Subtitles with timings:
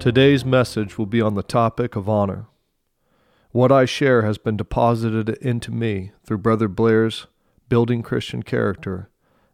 [0.00, 2.46] Today's message will be on the topic of honor.
[3.50, 7.26] What I share has been deposited into me through Brother Blair's
[7.68, 9.10] Building Christian Character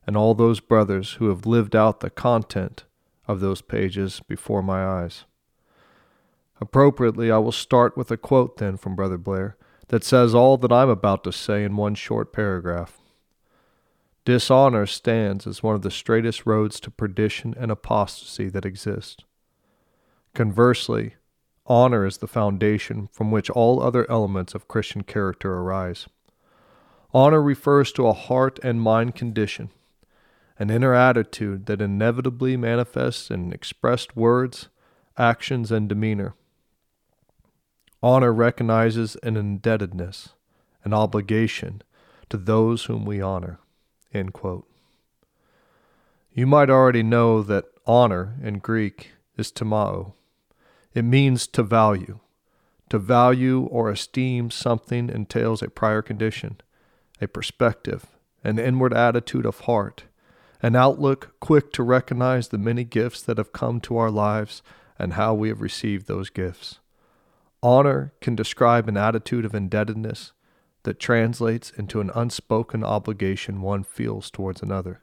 [0.06, 2.84] and all those brothers who have lived out the content
[3.26, 5.24] of those pages before my eyes.
[6.60, 9.56] Appropriately, I will start with a quote then from Brother Blair
[9.88, 13.00] that says all that I'm about to say in one short paragraph.
[14.24, 19.24] Dishonor stands as one of the straightest roads to perdition and apostasy that exist.
[20.36, 21.16] Conversely,
[21.64, 26.08] honor is the foundation from which all other elements of Christian character arise.
[27.14, 29.70] Honor refers to a heart and mind condition,
[30.58, 34.68] an inner attitude that inevitably manifests in expressed words,
[35.16, 36.34] actions, and demeanor.
[38.02, 40.34] Honor recognizes an indebtedness,
[40.84, 41.80] an obligation
[42.28, 43.58] to those whom we honor.
[44.12, 44.34] You
[46.46, 50.12] might already know that honor in Greek is timao,
[50.96, 52.20] it means to value.
[52.88, 56.58] To value or esteem something entails a prior condition,
[57.20, 58.06] a perspective,
[58.42, 60.04] an inward attitude of heart,
[60.62, 64.62] an outlook quick to recognize the many gifts that have come to our lives
[64.98, 66.78] and how we have received those gifts.
[67.62, 70.32] Honor can describe an attitude of indebtedness
[70.84, 75.02] that translates into an unspoken obligation one feels towards another.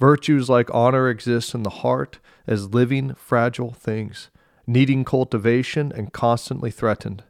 [0.00, 4.30] Virtues like honor exist in the heart as living, fragile things
[4.70, 7.24] needing cultivation and constantly threatened.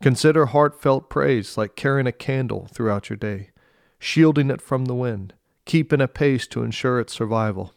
[0.00, 3.50] Consider heartfelt praise like carrying a candle throughout your day,
[3.98, 5.34] shielding it from the wind,
[5.66, 7.74] keeping a pace to ensure its survival.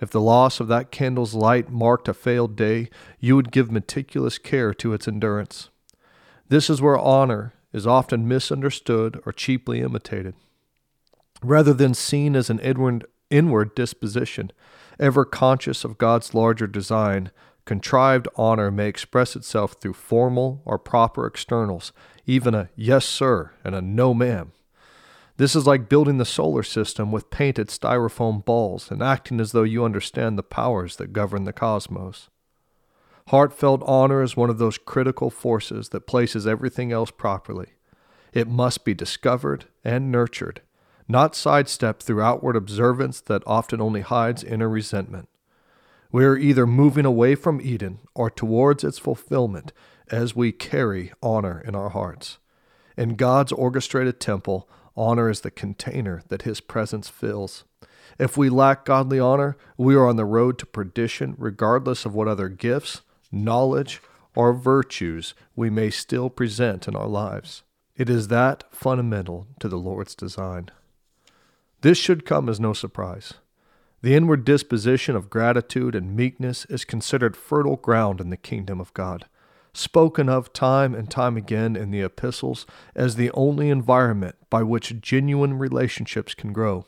[0.00, 4.38] If the loss of that candle's light marked a failed day, you would give meticulous
[4.38, 5.70] care to its endurance.
[6.48, 10.34] This is where honor is often misunderstood or cheaply imitated.
[11.42, 14.50] Rather than seen as an inward, inward disposition,
[14.98, 17.30] ever conscious of God's larger design,
[17.68, 21.92] Contrived honor may express itself through formal or proper externals,
[22.24, 24.52] even a yes, sir, and a no, ma'am.
[25.36, 29.64] This is like building the solar system with painted styrofoam balls and acting as though
[29.64, 32.30] you understand the powers that govern the cosmos.
[33.26, 37.72] Heartfelt honor is one of those critical forces that places everything else properly.
[38.32, 40.62] It must be discovered and nurtured,
[41.06, 45.28] not sidestepped through outward observance that often only hides inner resentment.
[46.10, 49.72] We are either moving away from Eden or towards its fulfillment
[50.10, 52.38] as we carry honor in our hearts.
[52.96, 57.64] In God's orchestrated temple, honor is the container that His presence fills.
[58.18, 62.26] If we lack godly honor, we are on the road to perdition, regardless of what
[62.26, 64.00] other gifts, knowledge,
[64.34, 67.62] or virtues we may still present in our lives.
[67.96, 70.70] It is that fundamental to the Lord's design.
[71.82, 73.34] This should come as no surprise.
[74.00, 78.94] The inward disposition of gratitude and meekness is considered fertile ground in the kingdom of
[78.94, 79.26] God,
[79.72, 82.64] spoken of time and time again in the epistles
[82.94, 86.86] as the only environment by which genuine relationships can grow.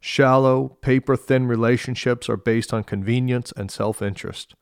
[0.00, 4.56] Shallow, paper thin relationships are based on convenience and self interest.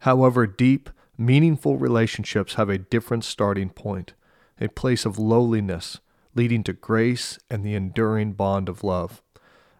[0.00, 4.12] However, deep, meaningful relationships have a different starting point,
[4.60, 5.98] a place of lowliness
[6.34, 9.22] leading to grace and the enduring bond of love.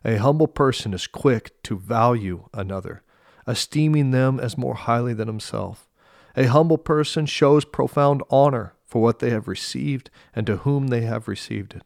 [0.06, 3.02] A humble person is quick to value another,
[3.44, 5.88] esteeming them as more highly than himself.
[6.36, 11.00] A humble person shows profound honor for what they have received and to whom they
[11.00, 11.82] have received it.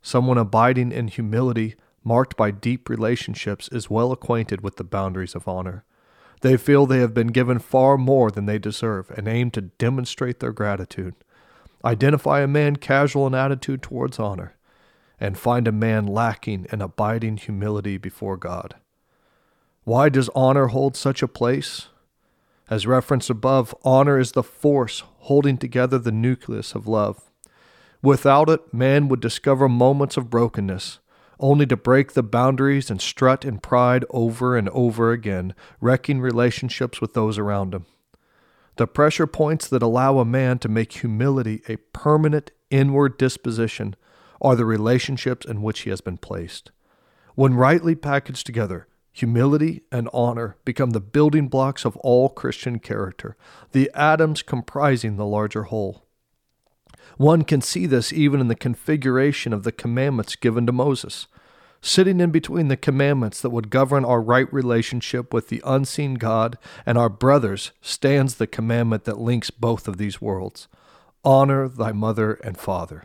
[0.00, 1.74] Someone abiding in humility,
[2.04, 5.84] marked by deep relationships, is well acquainted with the boundaries of honor.
[6.42, 10.38] They feel they have been given far more than they deserve and aim to demonstrate
[10.38, 11.16] their gratitude.
[11.84, 14.54] Identify a man casual in attitude towards honor
[15.20, 18.74] and find a man lacking in abiding humility before God.
[19.84, 21.88] Why does honor hold such a place?
[22.70, 27.30] As referenced above, honor is the force holding together the nucleus of love.
[28.02, 31.00] Without it, man would discover moments of brokenness,
[31.38, 37.00] only to break the boundaries and strut in pride over and over again, wrecking relationships
[37.00, 37.84] with those around him.
[38.76, 43.96] The pressure points that allow a man to make humility a permanent inward disposition
[44.40, 46.70] are the relationships in which he has been placed.
[47.34, 53.36] When rightly packaged together, humility and honor become the building blocks of all Christian character,
[53.72, 56.04] the atoms comprising the larger whole.
[57.16, 61.26] One can see this even in the configuration of the commandments given to Moses.
[61.82, 66.58] Sitting in between the commandments that would govern our right relationship with the unseen God
[66.84, 70.68] and our brothers stands the commandment that links both of these worlds
[71.24, 73.04] honor thy mother and father.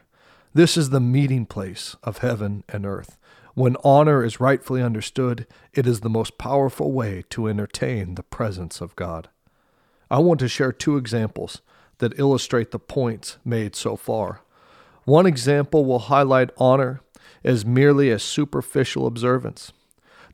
[0.56, 3.18] This is the meeting place of heaven and earth.
[3.56, 8.80] When honor is rightfully understood, it is the most powerful way to entertain the presence
[8.80, 9.28] of God.
[10.10, 11.62] I want to share two examples
[11.98, 14.44] that illustrate the points made so far.
[15.04, 17.02] One example will highlight honor
[17.44, 19.74] as merely a superficial observance.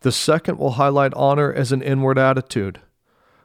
[0.01, 2.79] The second will highlight honor as an inward attitude.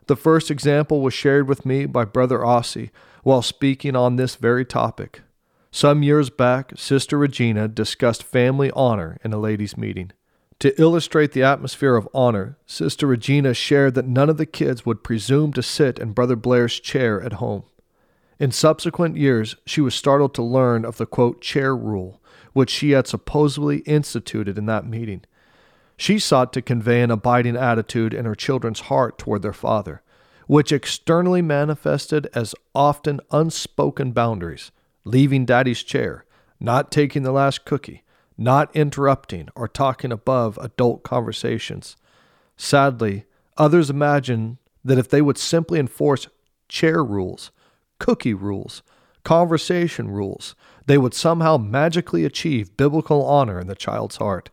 [0.08, 2.90] The first example was shared with me by Brother Ossie
[3.22, 5.22] while speaking on this very topic.
[5.76, 10.10] Some years back, Sister Regina discussed family honor in a ladies' meeting.
[10.60, 15.04] To illustrate the atmosphere of honor, Sister Regina shared that none of the kids would
[15.04, 17.64] presume to sit in Brother Blair's chair at home.
[18.38, 22.22] In subsequent years, she was startled to learn of the quote, chair rule,
[22.54, 25.24] which she had supposedly instituted in that meeting.
[25.98, 30.00] She sought to convey an abiding attitude in her children's heart toward their father,
[30.46, 34.70] which externally manifested as often unspoken boundaries,
[35.06, 36.24] leaving daddy's chair,
[36.58, 38.02] not taking the last cookie,
[38.36, 41.96] not interrupting or talking above adult conversations.
[42.56, 43.24] Sadly,
[43.56, 46.26] others imagine that if they would simply enforce
[46.68, 47.52] chair rules,
[47.98, 48.82] cookie rules,
[49.24, 50.54] conversation rules,
[50.86, 54.50] they would somehow magically achieve biblical honor in the child's heart.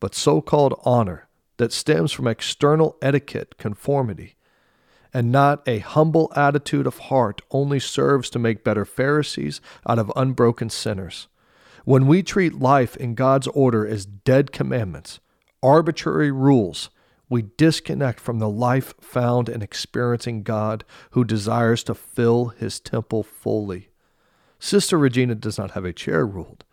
[0.00, 4.36] But so called honor that stems from external etiquette conformity
[5.12, 10.12] and not a humble attitude of heart only serves to make better Pharisees out of
[10.16, 11.28] unbroken sinners.
[11.84, 15.20] When we treat life in God's order as dead commandments,
[15.62, 16.90] arbitrary rules,
[17.28, 23.22] we disconnect from the life found in experiencing God who desires to fill his temple
[23.22, 23.88] fully.
[24.58, 26.64] Sister Regina does not have a chair ruled.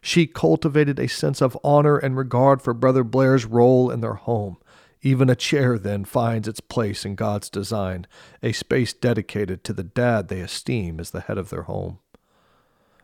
[0.00, 4.58] She cultivated a sense of honor and regard for Brother Blair's role in their home.
[5.06, 8.06] Even a chair then finds its place in God's design,
[8.42, 11.98] a space dedicated to the dad they esteem as the head of their home.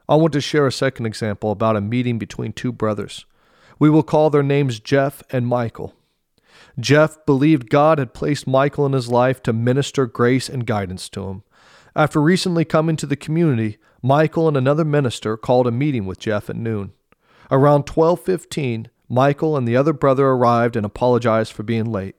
[0.09, 3.27] I want to share a second example about a meeting between two brothers.
[3.79, 5.95] We will call their names Jeff and Michael.
[6.79, 11.29] Jeff believed God had placed Michael in his life to minister grace and guidance to
[11.29, 11.43] him.
[11.95, 16.49] After recently coming to the community, Michael and another minister called a meeting with Jeff
[16.49, 16.93] at noon.
[17.51, 22.15] Around 12:15, Michael and the other brother arrived and apologized for being late.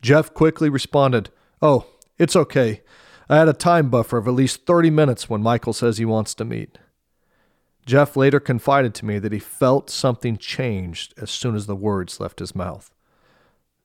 [0.00, 1.30] Jeff quickly responded,
[1.60, 1.86] "Oh,
[2.18, 2.82] it's okay.
[3.28, 6.34] I had a time buffer of at least 30 minutes when Michael says he wants
[6.34, 6.78] to meet."
[7.84, 12.18] Jeff later confided to me that he felt something changed as soon as the words
[12.18, 12.92] left his mouth.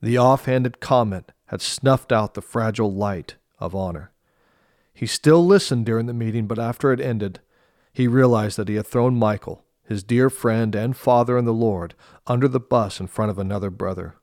[0.01, 4.12] The offhanded comment had snuffed out the fragile light of honor.
[4.94, 7.42] He still listened during the meeting, but after it ended,
[7.94, 11.94] he realized that he had thrown Michael, his dear friend and father in the Lord,
[12.26, 14.16] under the bus in front of another brother.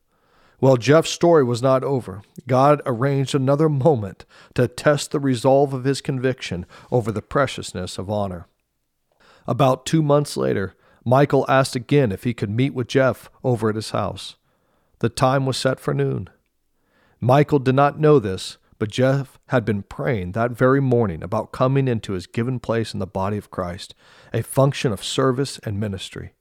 [0.61, 2.23] Well, Jeff's story was not over.
[2.49, 4.25] God arranged another moment
[4.55, 8.47] to test the resolve of his conviction over the preciousness of honor.
[9.47, 10.75] About two months later,
[11.05, 14.37] Michael asked again if he could meet with Jeff over at his house.
[14.99, 16.29] The time was set for noon.
[17.21, 21.89] Michael did not know this, but Jeff had been praying that very morning about coming
[21.89, 23.95] into his given place in the body of Christ,
[24.33, 26.33] a function of service and ministry.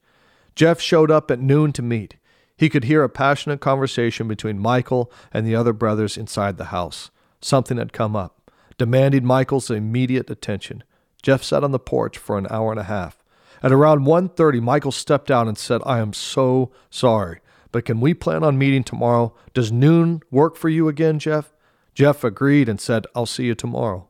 [0.56, 2.16] Jeff showed up at noon to meet.
[2.56, 7.12] He could hear a passionate conversation between Michael and the other brothers inside the house.
[7.42, 10.84] Something had come up, demanding Michael's immediate attention.
[11.22, 13.24] Jeff sat on the porch for an hour and a half.
[13.62, 17.40] At around 1:30, Michael stepped out and said, "I am so sorry,
[17.72, 19.34] but can we plan on meeting tomorrow?
[19.54, 21.54] Does noon work for you again, Jeff?"
[21.98, 24.08] Jeff agreed and said, I'll see you tomorrow.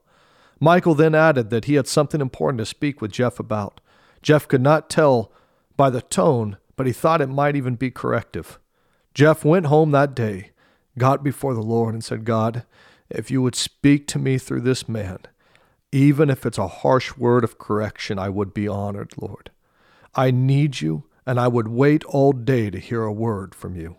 [0.60, 3.80] Michael then added that he had something important to speak with Jeff about.
[4.22, 5.32] Jeff could not tell
[5.78, 8.60] by the tone, but he thought it might even be corrective.
[9.14, 10.52] Jeff went home that day,
[10.98, 12.66] got before the Lord, and said, God,
[13.10, 15.20] if you would speak to me through this man,
[15.94, 19.50] even if it's a harsh word of correction, I would be honored, Lord.
[20.14, 23.96] I need you, and I would wait all day to hear a word from you.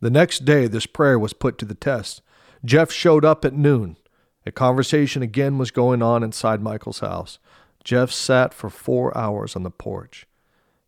[0.00, 2.20] The next day, this prayer was put to the test.
[2.64, 3.96] Jeff showed up at noon.
[4.46, 7.38] A conversation again was going on inside Michael's house.
[7.84, 10.26] Jeff sat for four hours on the porch.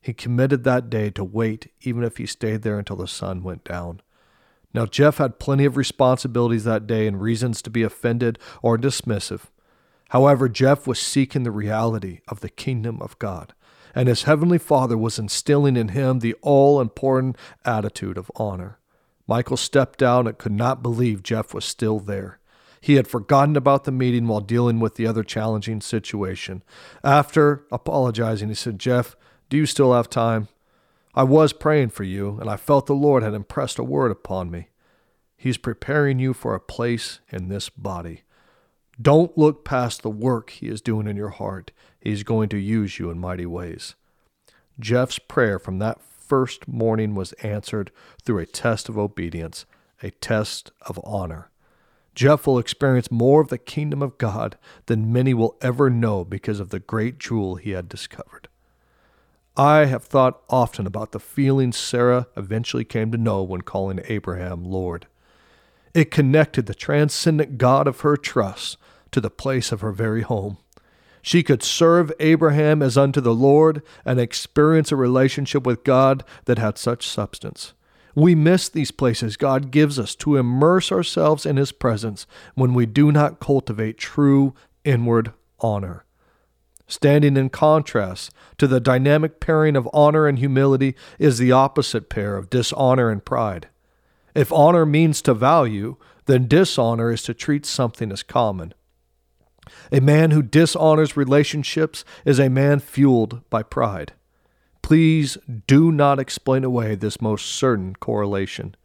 [0.00, 3.64] He committed that day to wait, even if he stayed there until the sun went
[3.64, 4.00] down.
[4.73, 9.43] Now, Jeff had plenty of responsibilities that day and reasons to be offended or dismissive.
[10.11, 13.54] However, Jeff was seeking the reality of the kingdom of God,
[13.95, 18.78] and his heavenly Father was instilling in him the all important attitude of honor.
[19.26, 22.38] Michael stepped down and could not believe Jeff was still there.
[22.81, 26.62] He had forgotten about the meeting while dealing with the other challenging situation.
[27.02, 29.16] After apologizing, he said, Jeff,
[29.49, 30.49] do you still have time?
[31.14, 34.50] I was praying for you, and I felt the Lord had impressed a word upon
[34.50, 34.69] me.
[35.37, 38.23] He's preparing you for a place in this body.
[39.00, 41.71] Don't look past the work He is doing in your heart.
[42.00, 43.95] He's going to use you in mighty ways.
[44.78, 46.00] Jeff's prayer from that
[46.35, 47.93] first morning was answered
[48.25, 49.67] through a test of obedience,
[50.03, 51.49] a test of honor.
[52.17, 56.59] Jeff will experience more of the kingdom of God than many will ever know because
[56.59, 58.49] of the great jewel he had discovered.
[59.57, 64.64] I have thought often about the feeling Sarah eventually came to know when calling Abraham
[64.64, 65.07] Lord.
[65.95, 68.76] It connected the transcendent God of her trust
[69.12, 70.59] to the place of her very home.
[71.26, 76.59] She could serve Abraham as unto the Lord and experience a relationship with God that
[76.59, 77.73] had such substance.
[78.14, 82.85] We miss these places God gives us to immerse ourselves in His presence when we
[82.85, 84.52] do not cultivate true
[84.85, 86.04] inward honor.
[86.87, 92.37] Standing in contrast to the dynamic pairing of honor and humility is the opposite pair
[92.37, 93.69] of dishonor and pride.
[94.35, 98.75] If honor means to value, then dishonor is to treat something as common.
[99.90, 104.12] A man who dishonors relationships is a man fueled by pride.
[104.83, 108.76] Please do not explain away this most certain correlation.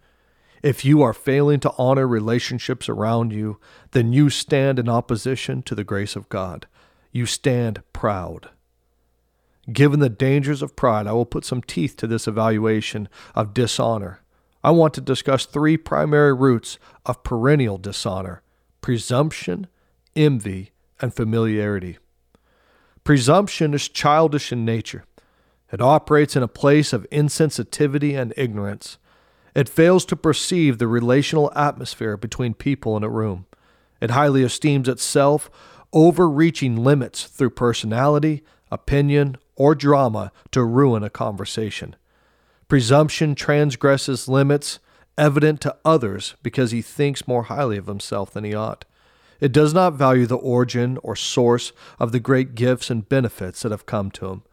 [0.61, 3.59] If you are failing to honor relationships around you,
[3.91, 6.67] then you stand in opposition to the grace of God.
[7.11, 8.49] You stand proud.
[9.71, 14.21] Given the dangers of pride, I will put some teeth to this evaluation of dishonor.
[14.63, 18.41] I want to discuss three primary roots of perennial dishonor
[18.81, 19.67] presumption,
[20.15, 21.97] envy, and familiarity.
[23.03, 25.05] Presumption is childish in nature.
[25.71, 28.97] It operates in a place of insensitivity and ignorance.
[29.55, 33.45] It fails to perceive the relational atmosphere between people in a room.
[34.01, 35.49] It highly esteems itself,
[35.93, 41.95] overreaching limits through personality, opinion, or drama to ruin a conversation.
[42.67, 44.79] Presumption transgresses limits
[45.17, 48.85] evident to others because he thinks more highly of himself than he ought.
[49.39, 53.71] It does not value the origin or source of the great gifts and benefits that
[53.71, 54.43] have come to him.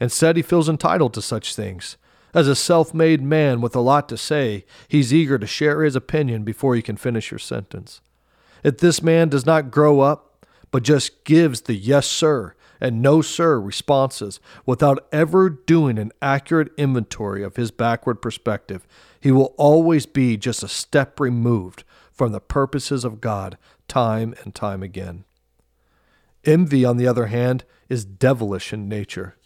[0.00, 1.96] Instead, he feels entitled to such things.
[2.34, 5.96] As a self made man with a lot to say, he's eager to share his
[5.96, 8.00] opinion before you can finish your sentence.
[8.62, 13.22] If this man does not grow up, but just gives the yes, sir, and no,
[13.22, 18.86] sir responses without ever doing an accurate inventory of his backward perspective,
[19.20, 23.56] he will always be just a step removed from the purposes of God
[23.88, 25.24] time and time again.
[26.44, 29.36] Envy, on the other hand, is devilish in nature.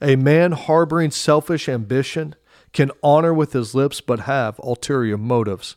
[0.00, 2.34] A man harboring selfish ambition
[2.72, 5.76] can honor with his lips but have ulterior motives.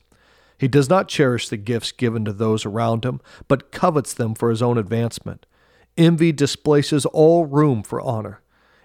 [0.57, 4.50] He does not cherish the gifts given to those around him, but covets them for
[4.50, 5.45] his own advancement.
[5.98, 8.41] Envy displaces all room for honor.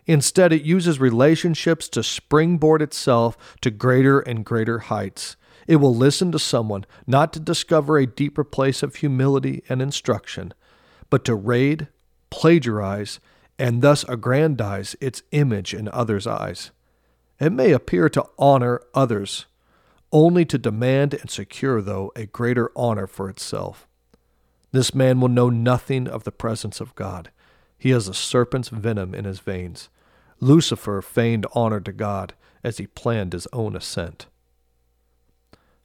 [0.06, 5.36] Instead, it uses relationships to springboard itself to greater and greater heights.
[5.70, 10.52] It will listen to someone not to discover a deeper place of humility and instruction,
[11.10, 11.86] but to raid,
[12.28, 13.20] plagiarize,
[13.56, 16.72] and thus aggrandize its image in others' eyes.
[17.38, 19.46] It may appear to honor others,
[20.10, 23.86] only to demand and secure, though, a greater honor for itself.
[24.72, 27.30] This man will know nothing of the presence of God.
[27.78, 29.88] He has a serpent's venom in his veins.
[30.40, 32.34] Lucifer feigned honor to God
[32.64, 34.26] as he planned his own ascent.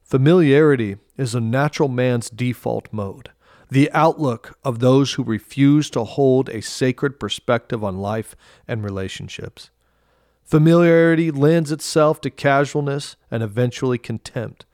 [0.06, 3.32] Familiarity is a natural man's default mode,
[3.72, 8.36] the outlook of those who refuse to hold a sacred perspective on life
[8.68, 9.72] and relationships.
[10.44, 14.66] Familiarity lends itself to casualness and eventually contempt.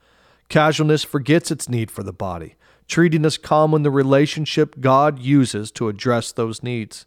[0.50, 5.88] Casualness forgets its need for the body, treating as common the relationship God uses to
[5.88, 7.06] address those needs.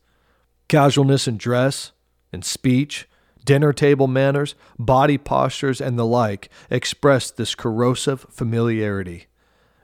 [0.67, 1.91] Casualness in dress,
[2.33, 3.07] in speech,
[3.45, 9.27] dinner table manners, body postures, and the like express this corrosive familiarity.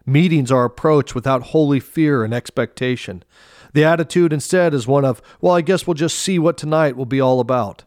[0.06, 3.24] Meetings are approached without holy fear and expectation.
[3.74, 7.06] The attitude instead is one of, well, I guess we'll just see what tonight will
[7.06, 7.84] be all about.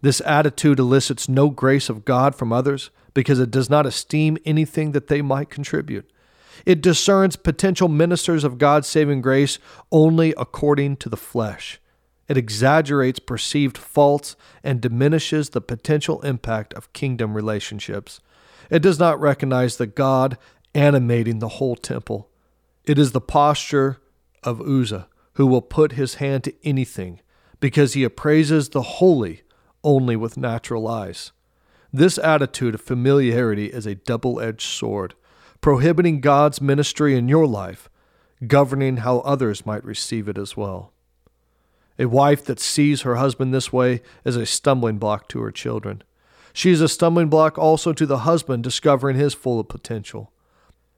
[0.00, 4.92] This attitude elicits no grace of God from others because it does not esteem anything
[4.92, 6.10] that they might contribute.
[6.66, 9.58] It discerns potential ministers of God's saving grace
[9.90, 11.80] only according to the flesh.
[12.28, 18.20] It exaggerates perceived faults and diminishes the potential impact of kingdom relationships.
[18.70, 20.38] It does not recognize the God
[20.74, 22.30] animating the whole temple.
[22.84, 23.98] It is the posture
[24.42, 27.20] of Uzzah, who will put his hand to anything
[27.60, 29.42] because he appraises the holy
[29.82, 31.32] only with natural eyes.
[31.92, 35.14] This attitude of familiarity is a double edged sword,
[35.60, 37.88] prohibiting God's ministry in your life,
[38.46, 40.92] governing how others might receive it as well.
[41.98, 46.02] A wife that sees her husband this way is a stumbling block to her children.
[46.52, 50.32] She is a stumbling block also to the husband discovering his full potential.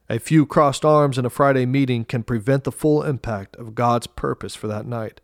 [0.08, 4.06] A few crossed arms in a Friday meeting can prevent the full impact of God's
[4.06, 5.20] purpose for that night.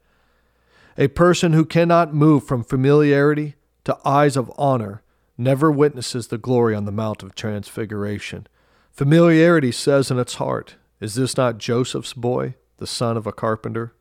[0.99, 5.03] A person who cannot move from familiarity to eyes of honor
[5.39, 8.47] never witnesses the glory on the Mount of Transfiguration.
[8.91, 13.95] Familiarity says in its heart, Is this not Joseph's boy, the son of a carpenter?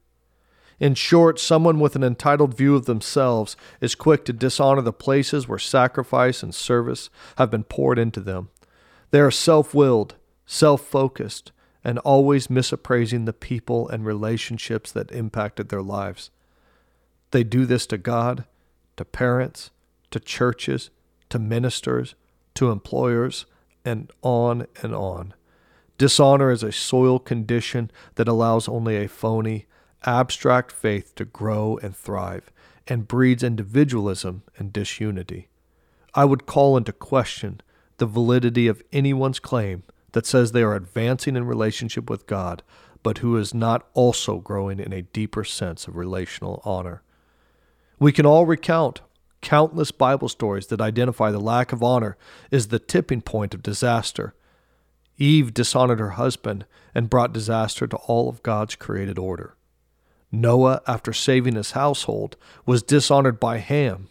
[0.80, 5.48] In short, someone with an entitled view of themselves is quick to dishonor the places
[5.48, 8.50] where sacrifice and service have been poured into them.
[9.12, 11.52] They are self willed, self focused,
[11.84, 16.30] and always misappraising the people and relationships that impacted their lives.
[17.32, 18.46] They do this to God,
[18.98, 19.72] to parents,
[20.12, 20.90] to churches,
[21.30, 22.16] to ministers,
[22.56, 23.46] to employers,
[23.86, 25.34] and on and on.
[25.98, 29.66] Dishonor is a soil condition that allows only a phony,
[30.06, 32.52] abstract faith to grow and thrive,
[32.88, 35.48] and breeds individualism and disunity.
[36.14, 37.62] I would call into question
[37.98, 42.64] the validity of anyone's claim that says they are advancing in relationship with God,
[43.04, 47.02] but who is not also growing in a deeper sense of relational honor.
[48.00, 49.02] We can all recount
[49.42, 52.18] countless Bible stories that identify the lack of honor
[52.52, 54.34] as the tipping point of disaster
[55.22, 56.66] Eve dishonored her husband
[56.96, 59.56] and brought disaster to all of God's created order.
[60.32, 64.10] Noah, after saving his household, was dishonored by Ham.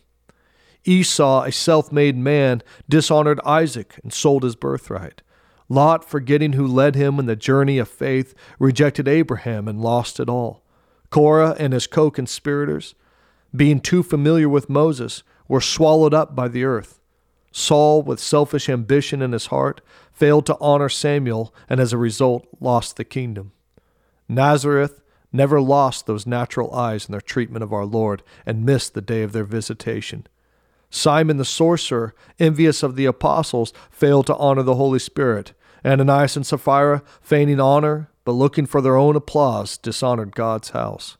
[0.84, 5.22] Esau, a self made man, dishonored Isaac and sold his birthright.
[5.68, 10.28] Lot, forgetting who led him in the journey of faith, rejected Abraham and lost it
[10.28, 10.64] all.
[11.10, 12.94] Korah and his co conspirators,
[13.54, 17.00] being too familiar with Moses, were swallowed up by the earth.
[17.52, 19.80] Saul, with selfish ambition in his heart,
[20.12, 23.52] failed to honor Samuel and as a result lost the kingdom.
[24.28, 25.00] Nazareth
[25.32, 29.22] never lost those natural eyes in their treatment of our Lord and missed the day
[29.22, 30.26] of their visitation.
[30.90, 35.52] Simon the sorcerer, envious of the apostles, failed to honor the Holy Spirit.
[35.84, 41.16] Ananias and Sapphira, feigning honor, but looking for their own applause, dishonored God's house.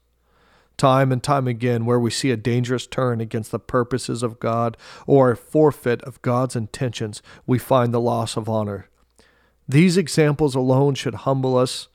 [0.77, 4.77] Time and time again, where we see a dangerous turn against the purposes of God
[5.07, 8.89] or a forfeit of God's intentions, we find the loss of honor.
[9.69, 11.89] These examples alone should humble us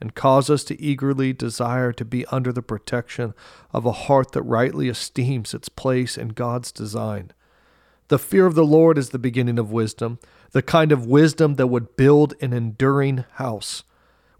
[0.00, 3.34] and cause us to eagerly desire to be under the protection
[3.72, 7.32] of a heart that rightly esteems its place in God's design.
[8.08, 10.18] The fear of the Lord is the beginning of wisdom,
[10.52, 13.82] the kind of wisdom that would build an enduring house.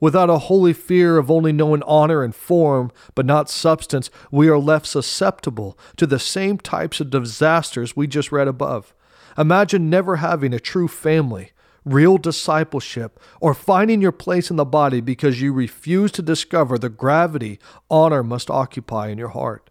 [0.01, 4.59] Without a holy fear of only knowing honor and form, but not substance, we are
[4.59, 8.95] left susceptible to the same types of disasters we just read above.
[9.39, 11.53] Imagine never having a true family,
[11.85, 16.89] real discipleship, or finding your place in the body because you refuse to discover the
[16.89, 17.59] gravity
[17.91, 19.71] honor must occupy in your heart.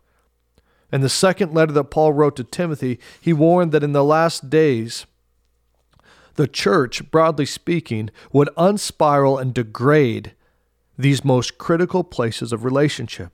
[0.91, 4.49] In the second letter that Paul wrote to Timothy, he warned that in the last
[4.51, 5.07] days,
[6.35, 10.33] the church, broadly speaking, would unspiral and degrade
[10.97, 13.31] these most critical places of relationship.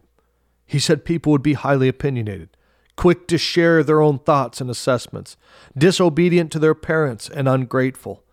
[0.65, 2.49] He said people would be highly opinionated,
[2.95, 5.35] quick to share their own thoughts and assessments,
[5.77, 8.23] disobedient to their parents, and ungrateful.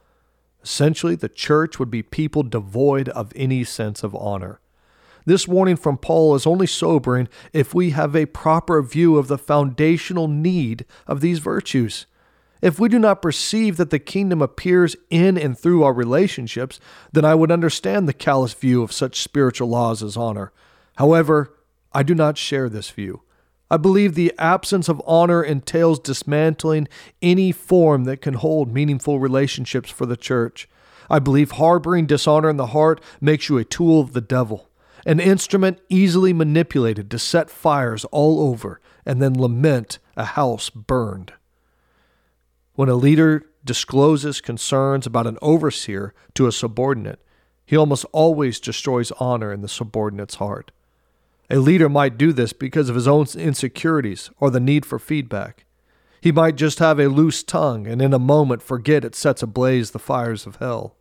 [0.66, 4.58] Essentially, the church would be people devoid of any sense of honor.
[5.24, 9.38] This warning from Paul is only sobering if we have a proper view of the
[9.38, 12.06] foundational need of these virtues.
[12.60, 16.80] If we do not perceive that the kingdom appears in and through our relationships,
[17.12, 20.50] then I would understand the callous view of such spiritual laws as honor.
[20.96, 21.54] However,
[21.92, 23.22] I do not share this view.
[23.70, 26.86] I believe the absence of honor entails dismantling
[27.20, 30.68] any form that can hold meaningful relationships for the church.
[31.10, 34.70] I believe harboring dishonor in the heart makes you a tool of the devil,
[35.04, 41.32] an instrument easily manipulated to set fires all over and then lament a house burned.
[42.74, 47.20] When a leader discloses concerns about an overseer to a subordinate,
[47.64, 50.70] he almost always destroys honor in the subordinate's heart.
[51.48, 55.64] A leader might do this because of his own insecurities or the need for feedback.
[56.20, 59.92] He might just have a loose tongue and in a moment forget it sets ablaze
[59.92, 60.96] the fires of hell.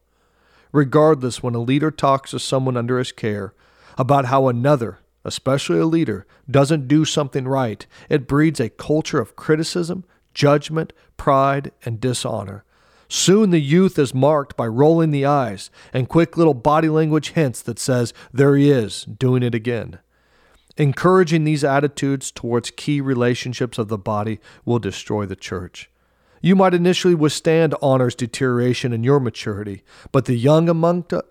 [0.72, 3.54] Regardless, when a leader talks to someone under his care
[3.98, 9.36] about how another, especially a leader, doesn't do something right, it breeds a culture of
[9.36, 10.06] criticism
[10.36, 12.66] judgment, pride, and dishonor.
[13.08, 17.62] Soon the youth is marked by rolling the eyes and quick little body language hints
[17.62, 20.00] that says, There he is, doing it again.
[20.78, 25.90] Encouraging these attitudes towards key relationships of the body will destroy the church.
[26.42, 30.70] You might initially withstand honor's deterioration in your maturity, but the young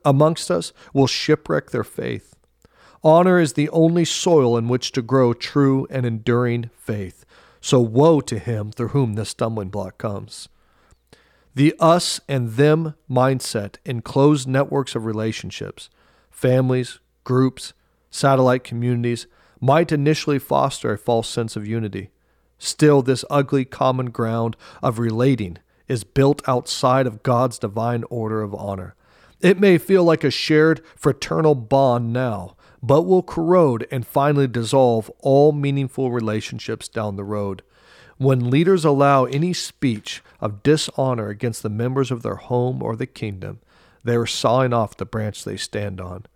[0.04, 2.34] amongst us will shipwreck their faith.
[3.04, 7.26] Honor is the only soil in which to grow true and enduring faith.
[7.60, 10.48] So woe to him through whom this stumbling block comes.
[11.54, 15.90] The us and them mindset in closed networks of relationships,
[16.30, 17.74] families, groups,
[18.14, 19.26] satellite communities,
[19.60, 22.10] might initially foster a false sense of unity.
[22.58, 28.54] Still, this ugly common ground of relating is built outside of God's divine order of
[28.54, 28.94] honor.
[29.40, 35.10] It may feel like a shared fraternal bond now, but will corrode and finally dissolve
[35.18, 37.62] all meaningful relationships down the road.
[38.16, 43.06] When leaders allow any speech of dishonor against the members of their home or the
[43.06, 43.58] kingdom,
[44.04, 46.26] they are sawing off the branch they stand on.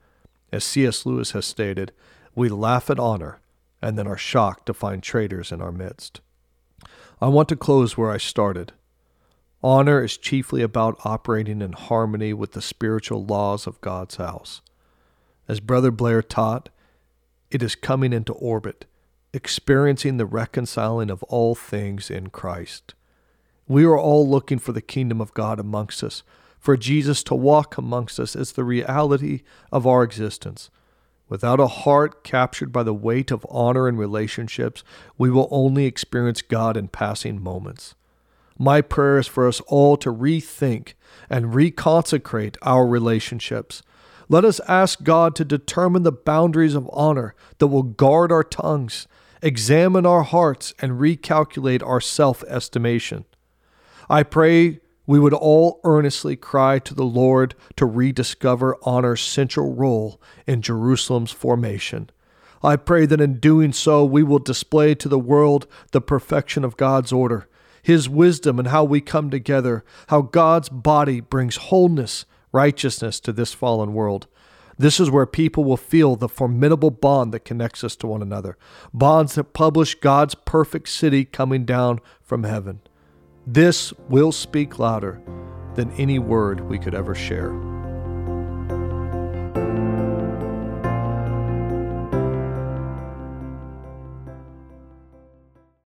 [0.51, 1.05] As C.S.
[1.05, 1.93] Lewis has stated,
[2.35, 3.41] we laugh at honor
[3.83, 6.21] and then are shocked to find traitors in our midst.
[7.21, 8.73] I want to close where I started.
[9.63, 14.63] Honor is chiefly about operating in harmony with the spiritual laws of God's house.
[15.49, 16.69] As Brother Blair taught,
[17.51, 18.85] it is coming into orbit,
[19.33, 22.95] experiencing the reconciling of all things in Christ.
[23.67, 26.23] We are all looking for the kingdom of God amongst us,
[26.59, 30.71] for Jesus to walk amongst us as the reality of our existence.
[31.29, 34.83] Without a heart captured by the weight of honor and relationships,
[35.19, 37.95] we will only experience God in passing moments.
[38.59, 40.95] My prayer is for us all to rethink
[41.31, 43.83] and reconsecrate our relationships.
[44.29, 49.07] Let us ask God to determine the boundaries of honor that will guard our tongues,
[49.43, 53.27] examine our hearts, and recalculate our self estimation.
[54.11, 60.21] I pray we would all earnestly cry to the Lord to rediscover honor's central role
[60.47, 62.11] in Jerusalem's formation.
[62.63, 66.77] I pray that in doing so, we will display to the world the perfection of
[66.77, 67.49] God's order,
[67.83, 73.55] His wisdom, and how we come together, how God's body brings wholeness, righteousness to this
[73.55, 74.27] fallen world.
[74.77, 78.59] This is where people will feel the formidable bond that connects us to one another,
[78.93, 82.83] bonds that publish God's perfect city coming down from heaven.
[83.51, 85.23] This will speak louder
[85.75, 87.51] than any word we could ever share.